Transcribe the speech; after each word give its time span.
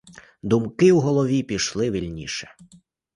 Думки 0.41 0.91
в 0.93 0.99
голові 0.99 1.43
пішли 1.43 1.91
вільніше. 1.91 2.55